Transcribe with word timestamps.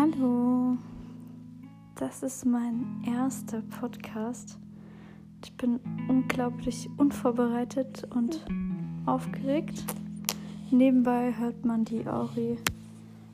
Hallo, 0.00 0.76
das 1.96 2.22
ist 2.22 2.46
mein 2.46 3.02
erster 3.04 3.62
Podcast. 3.62 4.56
Ich 5.42 5.52
bin 5.54 5.80
unglaublich 6.08 6.88
unvorbereitet 6.98 8.06
und 8.14 8.46
aufgeregt. 9.06 9.84
Nebenbei 10.70 11.34
hört 11.36 11.64
man 11.64 11.84
die 11.84 12.06
Auri 12.06 12.58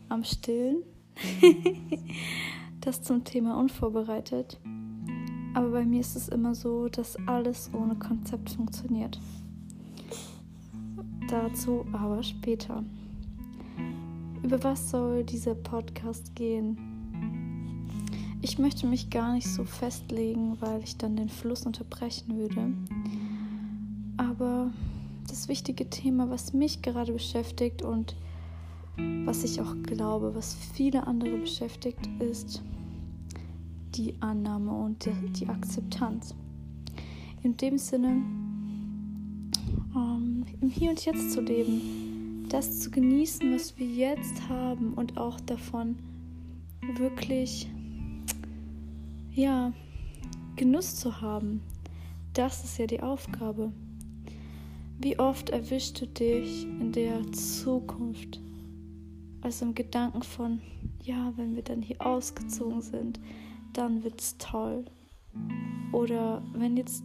am 0.09 0.25
Stillen. 0.25 0.77
das 2.81 3.03
zum 3.03 3.25
Thema 3.25 3.59
unvorbereitet. 3.59 4.59
Aber 5.53 5.69
bei 5.69 5.85
mir 5.85 6.01
ist 6.01 6.17
es 6.17 6.31
immer 6.31 6.55
so, 6.55 6.89
dass 6.89 7.19
alles 7.27 7.71
ohne 7.75 7.97
Konzept 7.97 8.49
funktioniert. 8.49 9.21
Dazu 11.29 11.85
aber 11.93 12.23
später. 12.23 12.83
Über 14.45 14.63
was 14.63 14.91
soll 14.91 15.25
dieser 15.25 15.55
Podcast 15.55 16.35
gehen? 16.35 16.77
Ich 18.43 18.59
möchte 18.59 18.87
mich 18.87 19.09
gar 19.09 19.33
nicht 19.33 19.49
so 19.49 19.65
festlegen, 19.65 20.59
weil 20.61 20.85
ich 20.85 20.99
dann 20.99 21.17
den 21.17 21.31
Fluss 21.31 21.65
unterbrechen 21.65 22.37
würde. 22.37 22.75
Aber 24.19 24.71
das 25.27 25.49
wichtige 25.49 25.89
Thema, 25.89 26.29
was 26.29 26.53
mich 26.53 26.83
gerade 26.83 27.15
beschäftigt 27.15 27.81
und 27.81 28.17
was 29.25 29.45
ich 29.45 29.63
auch 29.63 29.75
glaube, 29.83 30.35
was 30.35 30.55
viele 30.55 31.07
andere 31.07 31.39
beschäftigt, 31.39 32.07
ist 32.19 32.63
die 33.95 34.15
Annahme 34.21 34.73
und 34.73 35.09
die, 35.41 35.49
Akzeptanz. 35.49 36.35
In 37.43 37.57
dem 37.57 37.79
Sinne, 37.79 38.23
ähm, 39.97 40.45
im 40.61 40.69
Hier 40.69 40.91
und 40.91 41.03
Jetzt 41.03 41.33
zu 41.33 41.41
leben 41.41 42.14
das 42.55 42.79
zu 42.79 42.89
genießen, 42.93 43.53
was 43.53 43.77
wir 43.79 43.87
jetzt 43.89 44.49
haben 44.49 44.95
und 44.95 45.19
auch 45.19 45.41
davon 45.41 45.97
wirklich, 46.95 47.69
ja, 49.33 49.73
Genuss 50.55 50.95
zu 50.95 51.21
haben. 51.21 51.63
Das 52.33 52.63
ist 52.63 52.79
ja 52.79 52.87
die 52.87 53.03
Aufgabe. 53.03 53.73
Wie 55.01 55.19
oft 55.19 55.51
erwischst 55.51 56.01
du 56.01 56.07
dich 56.07 56.63
in 56.63 56.93
der 56.93 57.33
Zukunft? 57.33 58.41
Also 59.41 59.65
im 59.65 59.75
Gedanken 59.75 60.23
von, 60.23 60.61
ja, 61.03 61.33
wenn 61.35 61.57
wir 61.57 61.65
dann 61.65 61.83
hier 61.83 62.01
ausgezogen 62.07 62.83
sind, 62.83 63.19
dann 63.73 64.05
wird's 64.05 64.39
toll. 64.39 64.85
Oder 65.91 66.41
wenn 66.55 66.77
jetzt 66.77 67.03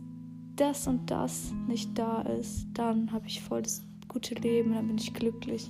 das 0.55 0.85
und 0.85 1.09
das 1.09 1.51
nicht 1.67 1.97
da 1.97 2.21
ist, 2.21 2.67
dann 2.75 3.11
habe 3.11 3.25
ich 3.25 3.41
voll 3.41 3.63
das 3.63 3.88
gute 4.09 4.35
Leben, 4.35 4.73
dann 4.73 4.87
bin 4.87 4.97
ich 4.97 5.13
glücklich. 5.13 5.69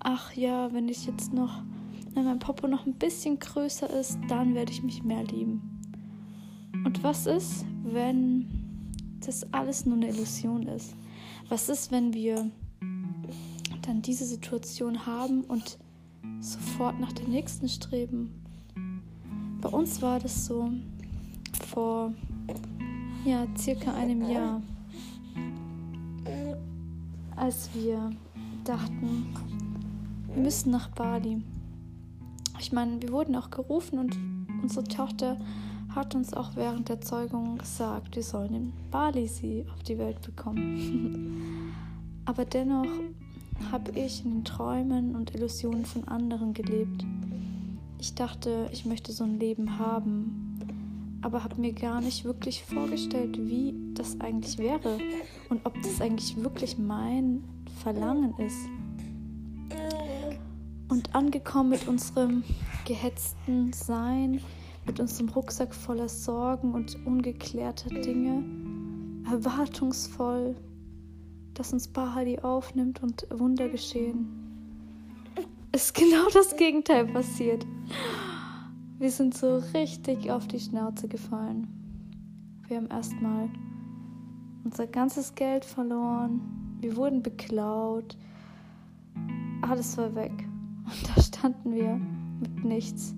Ach 0.00 0.32
ja, 0.32 0.72
wenn 0.72 0.88
ich 0.88 1.04
jetzt 1.06 1.34
noch, 1.34 1.62
wenn 2.14 2.24
mein 2.24 2.38
Popo 2.38 2.66
noch 2.66 2.86
ein 2.86 2.94
bisschen 2.94 3.38
größer 3.38 3.90
ist, 3.90 4.18
dann 4.28 4.54
werde 4.54 4.72
ich 4.72 4.82
mich 4.82 5.02
mehr 5.02 5.24
lieben. 5.24 5.60
Und 6.84 7.02
was 7.02 7.26
ist, 7.26 7.66
wenn 7.82 8.46
das 9.20 9.52
alles 9.52 9.84
nur 9.84 9.96
eine 9.96 10.08
Illusion 10.08 10.62
ist? 10.68 10.94
Was 11.48 11.68
ist, 11.68 11.90
wenn 11.90 12.14
wir 12.14 12.50
dann 13.82 14.02
diese 14.02 14.24
Situation 14.24 15.06
haben 15.06 15.42
und 15.42 15.78
sofort 16.40 16.98
nach 17.00 17.12
der 17.12 17.28
nächsten 17.28 17.68
streben? 17.68 18.42
Bei 19.60 19.68
uns 19.68 20.00
war 20.00 20.20
das 20.20 20.46
so 20.46 20.70
vor 21.68 22.12
ja, 23.24 23.46
circa 23.58 23.92
einem 23.94 24.30
Jahr 24.30 24.62
als 27.36 27.70
wir 27.74 28.10
dachten, 28.64 29.34
wir 30.28 30.42
müssen 30.42 30.70
nach 30.70 30.88
Bali. 30.88 31.42
Ich 32.58 32.72
meine, 32.72 33.00
wir 33.00 33.10
wurden 33.10 33.36
auch 33.36 33.50
gerufen 33.50 33.98
und 33.98 34.18
unsere 34.62 34.84
Tochter 34.84 35.36
hat 35.94 36.14
uns 36.14 36.34
auch 36.34 36.56
während 36.56 36.88
der 36.88 37.00
Zeugung 37.00 37.58
gesagt, 37.58 38.16
wir 38.16 38.22
sollen 38.22 38.54
in 38.54 38.72
Bali 38.90 39.28
sie 39.28 39.64
auf 39.72 39.82
die 39.82 39.98
Welt 39.98 40.20
bekommen. 40.22 41.72
Aber 42.24 42.44
dennoch 42.44 42.86
habe 43.70 43.92
ich 43.92 44.24
in 44.24 44.32
den 44.32 44.44
Träumen 44.44 45.14
und 45.14 45.34
Illusionen 45.34 45.84
von 45.84 46.06
anderen 46.08 46.52
gelebt. 46.52 47.04
Ich 47.98 48.14
dachte, 48.14 48.68
ich 48.72 48.84
möchte 48.84 49.12
so 49.12 49.24
ein 49.24 49.38
Leben 49.38 49.78
haben, 49.78 50.45
aber 51.22 51.44
habe 51.44 51.60
mir 51.60 51.72
gar 51.72 52.00
nicht 52.00 52.24
wirklich 52.24 52.64
vorgestellt, 52.64 53.38
wie 53.38 53.74
das 53.94 54.20
eigentlich 54.20 54.58
wäre 54.58 54.98
und 55.48 55.64
ob 55.64 55.74
das 55.82 56.00
eigentlich 56.00 56.36
wirklich 56.42 56.78
mein 56.78 57.44
Verlangen 57.82 58.34
ist. 58.38 58.68
Und 60.88 61.14
angekommen 61.14 61.70
mit 61.70 61.88
unserem 61.88 62.44
gehetzten 62.84 63.72
Sein, 63.72 64.40
mit 64.86 65.00
unserem 65.00 65.28
Rucksack 65.30 65.74
voller 65.74 66.08
Sorgen 66.08 66.72
und 66.74 66.96
ungeklärter 67.04 67.90
Dinge, 67.90 68.44
erwartungsvoll, 69.28 70.54
dass 71.54 71.72
uns 71.72 71.88
Bahadi 71.88 72.38
aufnimmt 72.38 73.02
und 73.02 73.26
Wunder 73.30 73.68
geschehen, 73.68 74.46
ist 75.72 75.94
genau 75.94 76.28
das 76.32 76.56
Gegenteil 76.56 77.06
passiert. 77.06 77.66
Wir 78.98 79.10
sind 79.10 79.36
so 79.36 79.58
richtig 79.74 80.30
auf 80.30 80.48
die 80.48 80.58
Schnauze 80.58 81.06
gefallen. 81.06 81.66
Wir 82.66 82.78
haben 82.78 82.86
erstmal 82.86 83.50
unser 84.64 84.86
ganzes 84.86 85.34
Geld 85.34 85.66
verloren. 85.66 86.40
Wir 86.80 86.96
wurden 86.96 87.22
beklaut. 87.22 88.16
Alles 89.60 89.98
war 89.98 90.14
weg. 90.14 90.32
Und 90.86 91.08
da 91.08 91.22
standen 91.22 91.74
wir 91.74 92.00
mit 92.40 92.64
nichts. 92.64 93.14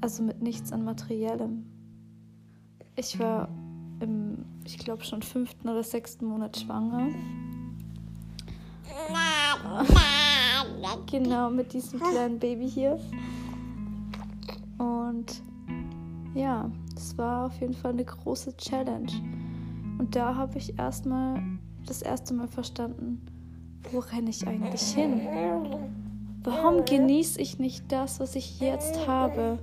Also 0.00 0.22
mit 0.22 0.40
nichts 0.40 0.70
an 0.70 0.84
Materiellem. 0.84 1.66
Ich 2.94 3.18
war 3.18 3.48
im, 3.98 4.44
ich 4.64 4.78
glaube, 4.78 5.02
schon 5.02 5.22
fünften 5.22 5.68
oder 5.68 5.82
sechsten 5.82 6.26
Monat 6.26 6.58
schwanger. 6.58 7.08
genau, 11.10 11.50
mit 11.50 11.72
diesem 11.72 11.98
kleinen 11.98 12.38
Baby 12.38 12.68
hier. 12.68 13.00
Und 15.12 15.42
ja, 16.34 16.70
es 16.96 17.18
war 17.18 17.46
auf 17.46 17.60
jeden 17.60 17.74
Fall 17.74 17.92
eine 17.92 18.04
große 18.04 18.56
Challenge. 18.56 19.12
Und 19.98 20.16
da 20.16 20.34
habe 20.34 20.56
ich 20.56 20.78
erstmal 20.78 21.42
das 21.86 22.00
erste 22.00 22.32
Mal 22.32 22.48
verstanden, 22.48 23.20
wo 23.90 23.98
renne 23.98 24.30
ich 24.30 24.46
eigentlich 24.46 24.80
hin? 24.94 25.20
Warum 26.44 26.86
genieße 26.86 27.38
ich 27.40 27.58
nicht 27.58 27.92
das, 27.92 28.20
was 28.20 28.36
ich 28.36 28.58
jetzt 28.58 29.06
habe? 29.06 29.58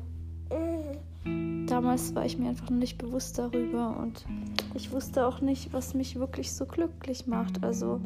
Damals 1.65 2.13
war 2.13 2.25
ich 2.25 2.37
mir 2.37 2.49
einfach 2.49 2.69
nicht 2.69 2.99
bewusst 2.99 3.39
darüber 3.39 3.97
und 3.97 4.25
ich 4.75 4.91
wusste 4.91 5.25
auch 5.25 5.41
nicht, 5.41 5.73
was 5.73 5.95
mich 5.95 6.19
wirklich 6.19 6.53
so 6.53 6.65
glücklich 6.67 7.25
macht. 7.25 7.63
Also 7.63 7.99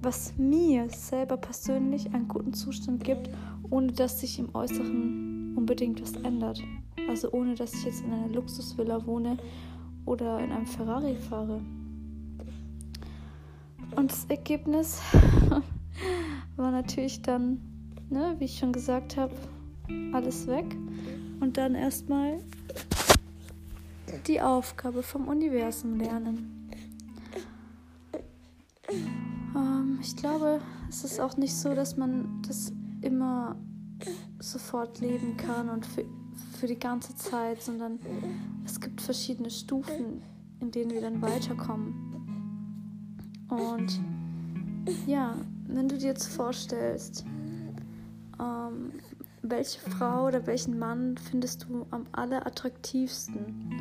was 0.00 0.34
mir 0.38 0.88
selber 0.90 1.38
persönlich 1.38 2.14
einen 2.14 2.28
guten 2.28 2.54
Zustand 2.54 3.02
gibt, 3.02 3.30
ohne 3.68 3.90
dass 3.92 4.20
sich 4.20 4.38
im 4.38 4.54
Äußeren 4.54 5.27
unbedingt 5.58 6.00
was 6.00 6.12
ändert. 6.22 6.62
Also 7.08 7.32
ohne 7.32 7.54
dass 7.56 7.74
ich 7.74 7.84
jetzt 7.84 8.04
in 8.04 8.12
einer 8.12 8.28
Luxusvilla 8.28 9.04
wohne 9.04 9.36
oder 10.06 10.38
in 10.38 10.52
einem 10.52 10.66
Ferrari 10.66 11.16
fahre. 11.16 11.60
Und 13.96 14.12
das 14.12 14.24
Ergebnis 14.26 15.00
war 16.56 16.70
natürlich 16.70 17.22
dann, 17.22 17.60
ne, 18.08 18.36
wie 18.38 18.44
ich 18.44 18.58
schon 18.58 18.72
gesagt 18.72 19.16
habe, 19.16 19.34
alles 20.12 20.46
weg. 20.46 20.76
Und 21.40 21.56
dann 21.56 21.74
erstmal 21.74 22.38
die 24.26 24.40
Aufgabe 24.40 25.02
vom 25.02 25.26
Universum 25.26 25.98
lernen. 25.98 26.70
Ähm, 29.56 29.98
ich 30.02 30.16
glaube, 30.16 30.60
es 30.88 31.02
ist 31.02 31.20
auch 31.20 31.36
nicht 31.36 31.54
so, 31.54 31.74
dass 31.74 31.96
man 31.96 32.42
das 32.46 32.72
immer 33.00 33.56
sofort 34.50 35.00
leben 35.00 35.36
kann 35.36 35.68
und 35.68 35.86
für, 35.86 36.04
für 36.58 36.66
die 36.66 36.78
ganze 36.78 37.14
Zeit, 37.16 37.62
sondern 37.62 37.98
es 38.64 38.80
gibt 38.80 39.00
verschiedene 39.00 39.50
Stufen, 39.50 40.22
in 40.60 40.70
denen 40.70 40.90
wir 40.90 41.00
dann 41.00 41.20
weiterkommen. 41.22 41.94
Und 43.48 44.00
ja, 45.06 45.34
wenn 45.66 45.88
du 45.88 45.96
dir 45.98 46.08
jetzt 46.08 46.28
vorstellst, 46.28 47.24
ähm, 48.40 48.92
welche 49.42 49.80
Frau 49.80 50.26
oder 50.26 50.46
welchen 50.46 50.78
Mann 50.78 51.16
findest 51.16 51.64
du 51.64 51.86
am 51.90 52.06
allerattraktivsten, 52.12 53.78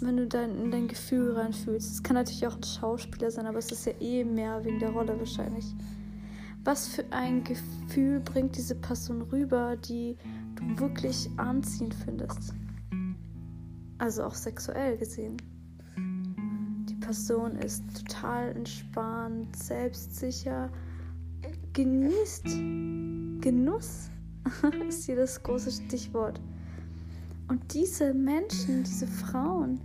wenn 0.00 0.16
du 0.16 0.26
dann 0.26 0.58
in 0.58 0.70
dein 0.70 0.88
Gefühl 0.88 1.32
reinfühlst. 1.32 1.92
Es 1.92 2.02
kann 2.02 2.14
natürlich 2.14 2.46
auch 2.46 2.56
ein 2.56 2.62
Schauspieler 2.62 3.30
sein, 3.30 3.46
aber 3.46 3.58
es 3.58 3.70
ist 3.70 3.86
ja 3.86 3.92
eh 4.00 4.24
mehr 4.24 4.64
wegen 4.64 4.78
der 4.78 4.90
Rolle 4.90 5.18
wahrscheinlich. 5.18 5.66
Was 6.64 6.86
für 6.86 7.04
ein 7.10 7.42
Gefühl 7.42 8.20
bringt 8.20 8.56
diese 8.56 8.76
Person 8.76 9.22
rüber, 9.22 9.76
die 9.76 10.16
du 10.54 10.78
wirklich 10.78 11.28
anziehend 11.36 11.92
findest? 11.92 12.54
Also 13.98 14.22
auch 14.22 14.34
sexuell 14.34 14.96
gesehen. 14.96 15.36
Die 15.96 16.94
Person 16.94 17.56
ist 17.56 17.82
total 17.96 18.54
entspannt, 18.54 19.56
selbstsicher, 19.56 20.70
genießt 21.72 22.44
Genuss. 23.40 24.08
ist 24.88 25.04
hier 25.06 25.16
das 25.16 25.42
große 25.42 25.72
Stichwort. 25.72 26.40
Und 27.48 27.74
diese 27.74 28.14
Menschen, 28.14 28.84
diese 28.84 29.08
Frauen 29.08 29.80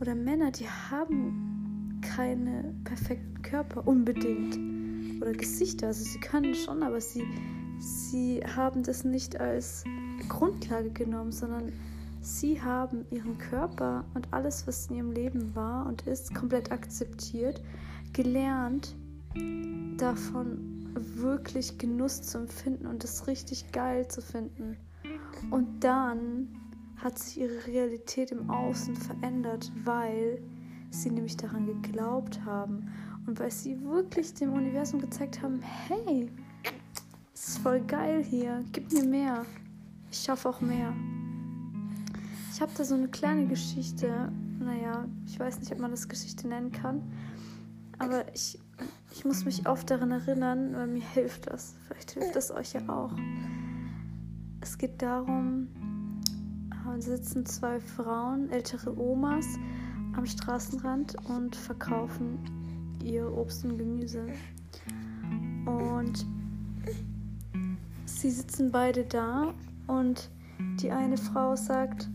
oder 0.00 0.16
Männer, 0.16 0.50
die 0.50 0.68
haben 0.68 2.00
keine 2.02 2.74
perfekten 2.82 3.40
Körper 3.42 3.86
unbedingt 3.86 4.58
oder 5.20 5.32
Gesichter. 5.32 5.88
Also 5.88 6.04
sie 6.04 6.20
können 6.20 6.54
schon, 6.54 6.82
aber 6.82 7.00
sie, 7.00 7.24
sie 7.78 8.42
haben 8.44 8.82
das 8.82 9.04
nicht 9.04 9.40
als 9.40 9.84
Grundlage 10.28 10.90
genommen, 10.90 11.32
sondern 11.32 11.72
sie 12.20 12.60
haben 12.60 13.06
ihren 13.10 13.38
Körper 13.38 14.04
und 14.14 14.32
alles, 14.32 14.66
was 14.66 14.88
in 14.88 14.96
ihrem 14.96 15.12
Leben 15.12 15.54
war 15.54 15.86
und 15.86 16.06
ist, 16.06 16.34
komplett 16.34 16.72
akzeptiert, 16.72 17.62
gelernt, 18.12 18.96
davon 19.96 20.86
wirklich 20.94 21.78
Genuss 21.78 22.22
zu 22.22 22.38
empfinden 22.38 22.86
und 22.86 23.04
es 23.04 23.26
richtig 23.26 23.70
geil 23.72 24.08
zu 24.08 24.20
finden. 24.20 24.76
Und 25.50 25.84
dann 25.84 26.48
hat 26.96 27.18
sich 27.18 27.40
ihre 27.40 27.66
Realität 27.66 28.32
im 28.32 28.50
Außen 28.50 28.96
verändert, 28.96 29.70
weil 29.84 30.42
sie 30.90 31.10
nämlich 31.10 31.36
daran 31.36 31.66
geglaubt 31.66 32.44
haben 32.44 32.90
und 33.28 33.38
weil 33.38 33.50
sie 33.50 33.78
wirklich 33.84 34.32
dem 34.32 34.54
Universum 34.54 35.00
gezeigt 35.00 35.42
haben, 35.42 35.60
hey, 35.60 36.30
es 37.34 37.48
ist 37.48 37.58
voll 37.58 37.80
geil 37.80 38.24
hier, 38.24 38.64
gib 38.72 38.90
mir 38.90 39.04
mehr, 39.04 39.44
ich 40.10 40.18
schaffe 40.18 40.48
auch 40.48 40.62
mehr. 40.62 40.94
Ich 42.52 42.60
habe 42.62 42.72
da 42.76 42.84
so 42.84 42.94
eine 42.94 43.08
kleine 43.08 43.46
Geschichte, 43.46 44.32
naja, 44.58 45.04
ich 45.26 45.38
weiß 45.38 45.60
nicht, 45.60 45.70
ob 45.70 45.78
man 45.78 45.90
das 45.90 46.08
Geschichte 46.08 46.48
nennen 46.48 46.72
kann, 46.72 47.02
aber 47.98 48.34
ich, 48.34 48.58
ich 49.12 49.26
muss 49.26 49.44
mich 49.44 49.68
oft 49.68 49.90
daran 49.90 50.10
erinnern, 50.10 50.74
weil 50.74 50.86
mir 50.86 51.02
hilft 51.12 51.48
das. 51.48 51.76
Vielleicht 51.86 52.12
hilft 52.12 52.34
das 52.34 52.50
euch 52.50 52.72
ja 52.72 52.80
auch. 52.88 53.12
Es 54.62 54.78
geht 54.78 55.02
darum, 55.02 55.68
und 56.86 57.02
sitzen 57.02 57.44
zwei 57.44 57.78
Frauen, 57.78 58.48
ältere 58.50 58.98
Omas, 58.98 59.46
am 60.16 60.24
Straßenrand 60.24 61.16
und 61.28 61.54
verkaufen 61.54 62.38
ihr 63.02 63.32
Obst 63.32 63.64
und 63.64 63.78
Gemüse. 63.78 64.26
Und 65.66 66.26
sie 68.04 68.30
sitzen 68.30 68.70
beide 68.70 69.04
da 69.04 69.52
und 69.86 70.30
die 70.80 70.90
eine 70.90 71.16
Frau 71.16 71.56
sagt, 71.56 72.08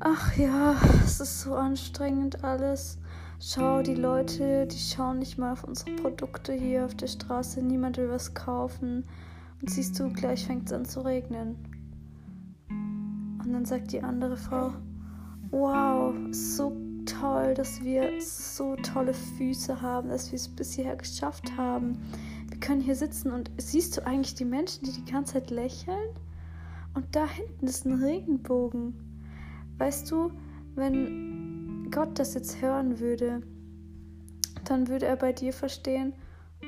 ach 0.00 0.36
ja, 0.36 0.76
es 1.04 1.20
ist 1.20 1.40
so 1.40 1.54
anstrengend 1.54 2.44
alles. 2.44 2.98
Schau, 3.40 3.82
die 3.82 3.94
Leute, 3.94 4.66
die 4.66 4.78
schauen 4.78 5.18
nicht 5.18 5.38
mal 5.38 5.52
auf 5.52 5.64
unsere 5.64 5.96
Produkte 5.96 6.52
hier 6.52 6.84
auf 6.84 6.94
der 6.94 7.06
Straße, 7.06 7.62
niemand 7.62 7.96
will 7.96 8.10
was 8.10 8.34
kaufen. 8.34 9.04
Und 9.60 9.70
siehst 9.70 9.98
du, 9.98 10.10
gleich 10.10 10.46
fängt 10.46 10.66
es 10.66 10.72
an 10.72 10.84
zu 10.84 11.00
regnen. 11.00 11.56
Und 12.68 13.52
dann 13.52 13.64
sagt 13.64 13.92
die 13.92 14.02
andere 14.02 14.36
Frau, 14.36 14.72
wow, 15.50 16.14
so 16.32 16.76
toll, 17.10 17.54
dass 17.54 17.82
wir 17.82 18.20
so 18.20 18.76
tolle 18.76 19.14
Füße 19.14 19.80
haben, 19.80 20.08
dass 20.08 20.30
wir 20.30 20.36
es 20.36 20.48
bis 20.48 20.74
hierher 20.74 20.96
geschafft 20.96 21.56
haben. 21.56 21.98
Wir 22.48 22.58
können 22.60 22.80
hier 22.80 22.96
sitzen 22.96 23.32
und 23.32 23.50
siehst 23.58 23.96
du 23.96 24.06
eigentlich 24.06 24.34
die 24.34 24.44
Menschen, 24.44 24.84
die 24.84 24.92
die 24.92 25.10
ganze 25.10 25.34
Zeit 25.34 25.50
lächeln? 25.50 26.10
Und 26.94 27.14
da 27.14 27.26
hinten 27.26 27.66
ist 27.66 27.86
ein 27.86 28.02
Regenbogen. 28.02 28.94
Weißt 29.78 30.10
du, 30.10 30.32
wenn 30.74 31.90
Gott 31.90 32.18
das 32.18 32.34
jetzt 32.34 32.60
hören 32.60 33.00
würde, 33.00 33.42
dann 34.64 34.88
würde 34.88 35.06
er 35.06 35.16
bei 35.16 35.32
dir 35.32 35.52
verstehen, 35.52 36.12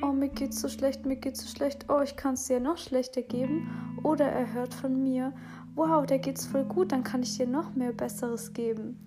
oh, 0.01 0.11
mir 0.11 0.29
geht's 0.29 0.61
so 0.61 0.67
schlecht, 0.67 1.05
mir 1.05 1.17
geht's 1.17 1.41
so 1.41 1.47
schlecht, 1.47 1.85
oh, 1.89 2.01
ich 2.01 2.15
kann 2.15 2.33
es 2.33 2.47
dir 2.47 2.59
noch 2.59 2.77
schlechter 2.77 3.21
geben. 3.21 3.69
Oder 4.03 4.25
er 4.25 4.53
hört 4.53 4.73
von 4.73 5.03
mir, 5.03 5.33
wow, 5.75 6.05
der 6.05 6.19
geht's 6.19 6.45
voll 6.45 6.65
gut, 6.65 6.91
dann 6.91 7.03
kann 7.03 7.23
ich 7.23 7.37
dir 7.37 7.47
noch 7.47 7.75
mehr 7.75 7.93
Besseres 7.93 8.53
geben. 8.53 8.97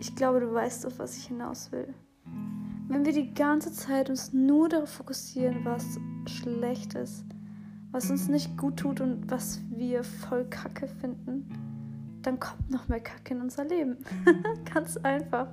Ich 0.00 0.16
glaube, 0.16 0.40
du 0.40 0.52
weißt, 0.52 0.86
auf 0.86 0.98
was 0.98 1.18
ich 1.18 1.26
hinaus 1.26 1.72
will. 1.72 1.92
Wenn 2.88 3.04
wir 3.04 3.12
die 3.12 3.34
ganze 3.34 3.70
Zeit 3.70 4.08
uns 4.08 4.32
nur 4.32 4.70
darauf 4.70 4.88
fokussieren, 4.88 5.62
was 5.64 6.00
schlecht 6.26 6.94
ist, 6.94 7.26
was 7.92 8.10
uns 8.10 8.28
nicht 8.28 8.56
gut 8.56 8.78
tut 8.78 9.02
und 9.02 9.30
was 9.30 9.60
wir 9.68 10.02
voll 10.02 10.46
Kacke 10.46 10.88
finden, 10.88 11.46
dann 12.22 12.40
kommt 12.40 12.70
noch 12.70 12.88
mehr 12.88 13.00
Kacke 13.00 13.34
in 13.34 13.42
unser 13.42 13.64
Leben. 13.64 13.98
Ganz 14.74 14.96
einfach. 14.96 15.48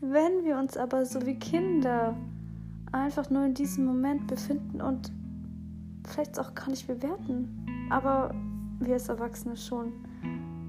Wenn 0.00 0.44
wir 0.44 0.56
uns 0.56 0.76
aber 0.76 1.04
so 1.04 1.26
wie 1.26 1.36
Kinder 1.36 2.16
einfach 2.92 3.28
nur 3.28 3.44
in 3.44 3.54
diesem 3.54 3.84
Moment 3.84 4.28
befinden 4.28 4.80
und 4.80 5.10
vielleicht 6.06 6.38
auch 6.38 6.54
gar 6.54 6.70
nicht 6.70 6.86
bewerten, 6.86 7.66
aber 7.90 8.32
wir 8.78 8.94
als 8.94 9.08
Erwachsene 9.08 9.56
schon 9.56 9.92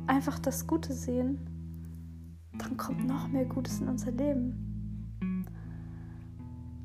einfach 0.07 0.39
das 0.39 0.65
Gute 0.65 0.91
sehen, 0.91 1.37
dann 2.59 2.77
kommt 2.77 3.07
noch 3.07 3.27
mehr 3.27 3.45
Gutes 3.45 3.79
in 3.79 3.87
unser 3.87 4.11
Leben. 4.11 5.45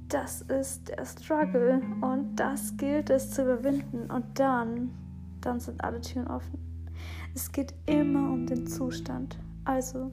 Das 0.08 0.42
ist 0.42 0.88
der 0.88 1.04
Struggle 1.04 1.82
und 2.00 2.36
das 2.36 2.76
gilt 2.76 3.10
es 3.10 3.30
zu 3.30 3.42
überwinden 3.42 4.10
und 4.10 4.38
dann, 4.38 4.90
dann 5.40 5.60
sind 5.60 5.82
alle 5.82 6.00
Türen 6.00 6.28
offen. 6.28 6.58
Es 7.34 7.50
geht 7.50 7.74
immer 7.86 8.30
um 8.32 8.46
den 8.46 8.66
Zustand. 8.66 9.38
Also, 9.64 10.12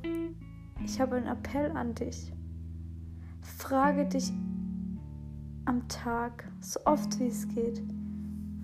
ich 0.84 1.00
habe 1.00 1.18
einen 1.18 1.28
Appell 1.28 1.72
an 1.78 1.94
dich. 1.94 2.34
Frage 3.42 4.06
dich 4.06 4.32
am 5.66 5.88
Tag, 5.88 6.52
so 6.62 6.80
oft 6.86 7.20
wie 7.20 7.28
es 7.28 7.48
geht, 7.50 7.84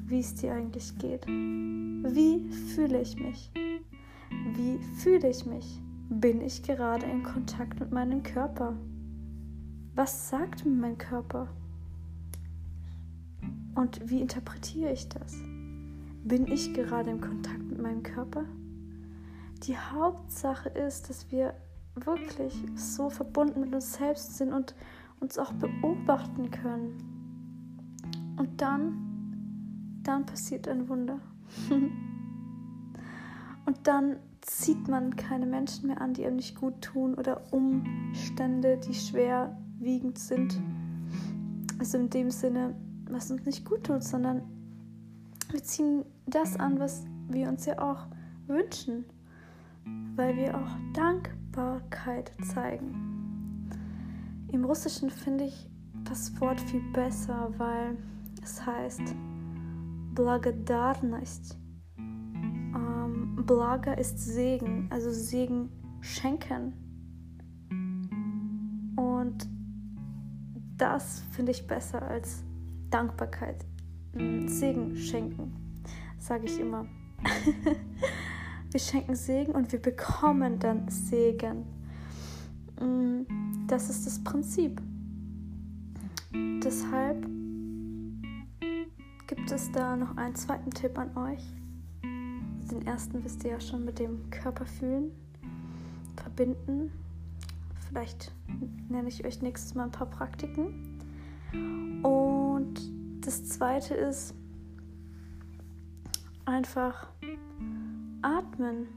wie 0.08 0.20
es 0.20 0.34
dir 0.34 0.54
eigentlich 0.54 0.98
geht. 0.98 1.28
Wie 1.28 2.50
fühle 2.50 3.02
ich 3.02 3.16
mich? 3.20 3.52
Wie 4.56 4.80
fühle 5.00 5.30
ich 5.30 5.46
mich? 5.46 5.82
Bin 6.10 6.42
ich 6.42 6.64
gerade 6.64 7.06
in 7.06 7.24
Kontakt 7.24 7.80
mit 7.80 7.92
meinem 7.92 8.24
Körper? 8.24 8.76
Was 9.96 10.30
sagt 10.30 10.66
mir 10.66 10.76
mein 10.76 10.98
Körper? 10.98 11.48
Und 13.76 14.10
wie 14.10 14.22
interpretiere 14.22 14.92
ich 14.92 15.08
das? 15.10 15.38
Bin 16.24 16.48
ich 16.48 16.74
gerade 16.74 17.12
in 17.12 17.22
Kontakt 17.22 17.64
mit 17.64 17.82
meinem 17.82 18.04
Körper? 18.04 18.46
Die 19.64 19.78
Hauptsache 19.78 20.70
ist, 20.70 21.10
dass 21.10 21.32
wir 21.32 21.54
wirklich 21.96 22.54
so 22.76 23.10
verbunden 23.10 23.62
mit 23.62 23.74
uns 23.74 23.94
selbst 23.94 24.38
sind 24.38 24.54
und 24.54 24.76
uns 25.20 25.38
auch 25.38 25.54
beobachten 25.54 26.52
können. 26.52 26.98
Und 28.38 28.62
dann 28.62 29.08
dann 30.08 30.26
passiert 30.26 30.68
ein 30.68 30.88
Wunder. 30.88 31.20
Und 33.66 33.78
dann 33.84 34.18
zieht 34.47 34.89
man 34.89 35.17
keine 35.17 35.47
Menschen 35.47 35.87
mehr 35.89 36.01
an, 36.01 36.15
die 36.15 36.25
einem 36.27 36.37
nicht 36.37 36.57
gut 36.57 36.81
tun 36.83 37.15
oder 37.15 37.43
Umstände, 37.53 38.79
die 38.79 38.95
schwerwiegend 38.95 40.19
sind. 40.19 40.61
Also 41.79 41.99
in 41.99 42.11
dem 42.11 42.31
Sinne, 42.31 42.75
was 43.09 43.31
uns 43.31 43.45
nicht 43.45 43.65
gut 43.65 43.85
tut, 43.85 44.03
sondern 44.03 44.43
wir 45.51 45.63
ziehen 45.63 46.05
das 46.27 46.59
an, 46.59 46.79
was 46.79 47.05
wir 47.29 47.49
uns 47.49 47.67
ja 47.67 47.79
auch 47.79 48.07
wünschen, 48.47 49.05
weil 50.17 50.37
wir 50.37 50.57
auch 50.57 50.71
Dankbarkeit 50.95 52.33
zeigen. 52.53 53.69
Im 54.51 54.65
Russischen 54.65 55.11
finde 55.11 55.45
ich 55.45 55.69
das 56.05 56.39
Wort 56.41 56.61
viel 56.61 56.83
besser, 56.93 57.53
weil 57.59 57.97
es 58.43 58.65
heißt, 58.65 59.15
Благодарность. 60.15 61.57
Blaga 63.48 63.94
ist 63.94 64.20
Segen, 64.20 64.88
also 64.92 65.10
Segen 65.10 65.70
schenken. 66.02 66.74
Und 68.98 69.48
das 70.78 71.24
finde 71.32 71.54
ich 71.54 71.66
besser 71.66 72.02
als 72.02 72.44
Dankbarkeit. 72.90 73.66
Hm, 74.14 74.50
Segen 74.50 74.98
schenken, 74.98 75.54
sage 76.20 76.46
ich 76.46 76.60
immer. 76.60 76.88
wir 78.72 78.80
schenken 78.80 79.16
Segen 79.16 79.54
und 79.54 79.72
wir 79.72 79.82
bekommen 79.82 80.60
dann 80.60 80.90
Segen. 80.90 81.66
Hm, 82.80 83.26
das 83.68 83.90
ist 83.90 84.06
das 84.06 84.22
Prinzip. 84.24 84.82
Deshalb 86.34 87.26
gibt 89.26 89.52
es 89.52 89.72
da 89.72 89.96
noch 89.96 90.18
einen 90.18 90.36
zweiten 90.36 90.70
Tipp 90.72 90.98
an 90.98 91.16
euch. 91.16 91.44
Den 92.72 92.86
ersten 92.86 93.24
wisst 93.24 93.44
ihr 93.46 93.52
ja 93.52 93.60
schon 93.62 93.86
mit 93.86 94.00
dem 94.00 94.30
Körper 94.30 94.66
fühlen, 94.66 95.12
verbinden. 96.18 96.92
Vielleicht 97.88 98.34
nenne 98.90 99.08
ich 99.08 99.26
euch 99.26 99.42
nächstes 99.42 99.74
Mal 99.74 99.86
ein 99.86 99.92
paar 99.92 100.10
Praktiken. 100.10 101.00
Und 102.04 102.82
das 103.22 103.46
zweite 103.46 103.94
ist 103.94 104.34
einfach 106.46 107.08
atmen. 108.22 108.88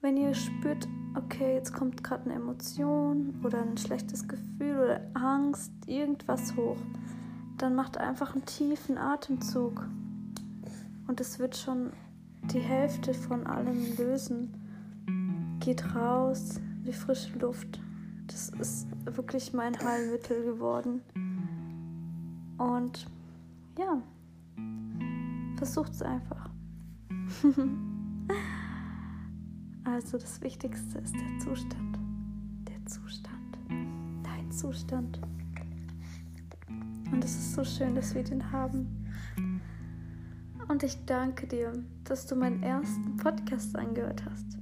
Wenn 0.00 0.16
ihr 0.16 0.34
spürt, 0.34 0.88
okay, 1.14 1.54
jetzt 1.54 1.72
kommt 1.72 2.02
gerade 2.02 2.24
eine 2.24 2.34
Emotion 2.34 3.40
oder 3.44 3.62
ein 3.62 3.76
schlechtes 3.76 4.26
Gefühl 4.26 4.78
oder 4.78 5.00
Angst, 5.14 5.72
irgendwas 5.86 6.56
hoch, 6.56 6.78
dann 7.58 7.74
macht 7.74 7.98
einfach 7.98 8.34
einen 8.34 8.44
tiefen 8.46 8.98
Atemzug. 8.98 9.86
Und 11.06 11.20
es 11.20 11.38
wird 11.38 11.56
schon 11.56 11.92
die 12.44 12.60
Hälfte 12.60 13.14
von 13.14 13.46
allem 13.46 13.96
lösen. 13.96 14.52
Geht 15.60 15.94
raus, 15.94 16.60
die 16.86 16.92
frische 16.92 17.38
Luft. 17.38 17.80
Das 18.26 18.50
ist 18.50 18.88
wirklich 19.04 19.52
mein 19.52 19.78
Heilmittel 19.78 20.44
geworden. 20.44 21.02
Und 22.58 23.06
ja, 23.78 24.02
versucht 25.56 25.92
es 25.92 26.02
einfach. 26.02 26.50
also 29.84 30.18
das 30.18 30.40
Wichtigste 30.42 30.98
ist 30.98 31.14
der 31.14 31.38
Zustand. 31.38 31.98
Der 32.68 32.84
Zustand. 32.86 33.58
Dein 34.22 34.50
Zustand. 34.50 35.20
Und 37.12 37.24
es 37.24 37.36
ist 37.36 37.54
so 37.54 37.64
schön, 37.64 37.94
dass 37.94 38.14
wir 38.14 38.24
den 38.24 38.50
haben. 38.50 39.01
Und 40.72 40.82
ich 40.82 41.04
danke 41.04 41.46
dir, 41.46 41.70
dass 42.04 42.24
du 42.24 42.34
meinen 42.34 42.62
ersten 42.62 43.18
Podcast 43.18 43.76
angehört 43.76 44.22
hast. 44.24 44.56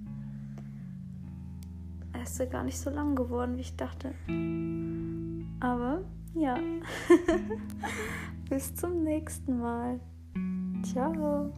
Er 2.13 2.23
ist 2.25 2.37
ja 2.37 2.47
gar 2.47 2.65
nicht 2.65 2.81
so 2.81 2.91
lang 2.91 3.15
geworden, 3.15 3.57
wie 3.57 3.61
ich 3.61 3.77
dachte. 3.77 4.13
Aber 5.61 6.03
ja. 6.35 6.59
Bis 8.51 8.75
zum 8.75 9.05
nächsten 9.05 9.61
Mal. 9.61 10.01
Ciao. 10.83 11.53